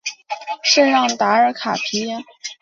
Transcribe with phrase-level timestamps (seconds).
[0.63, 2.25] 圣让达尔卡皮耶。